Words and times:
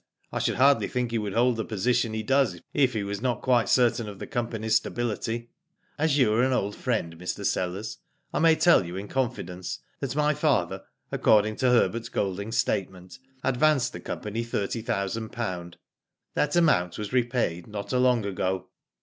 I 0.31 0.39
should 0.39 0.55
hardly 0.55 0.87
think 0.87 1.11
he 1.11 1.19
would 1.19 1.33
hold 1.35 1.57
the 1.57 1.63
position 1.63 2.15
he 2.15 2.23
does 2.23 2.59
if 2.73 2.93
he 2.93 3.03
was 3.03 3.21
not 3.21 3.43
quite 3.43 3.69
certain 3.69 4.09
of 4.09 4.17
the 4.17 4.25
company's 4.25 4.77
stability. 4.77 5.51
As 5.99 6.17
you 6.17 6.33
are 6.33 6.41
an 6.41 6.53
old 6.53 6.75
friend, 6.75 7.15
Mr. 7.19 7.45
Sellers, 7.45 7.99
I 8.33 8.39
may 8.39 8.55
tell 8.55 8.83
you 8.83 8.95
in 8.97 9.07
confidence 9.07 9.77
that 9.99 10.15
my 10.15 10.33
father, 10.33 10.81
ac 11.13 11.21
cording 11.21 11.55
to 11.57 11.69
Herbert 11.69 12.09
Golding's 12.11 12.57
statement, 12.57 13.19
advanced 13.43 13.93
the 13.93 13.99
company 13.99 14.43
thirty 14.43 14.81
thousand 14.81 15.31
pounds. 15.33 15.77
That 16.33 16.55
amount 16.55 16.97
was 16.97 17.13
repaid 17.13 17.67
not 17.67 17.93
along 17.93 18.25
ago. 18.25 18.69